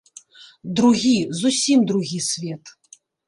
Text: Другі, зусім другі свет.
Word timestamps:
Другі, 0.79 1.17
зусім 1.41 1.79
другі 1.93 2.19
свет. 2.31 2.63